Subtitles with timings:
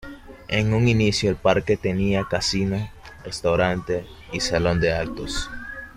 [0.47, 2.89] En un inicio el parque tenía casino,
[3.23, 5.47] restaurante y salón de actos.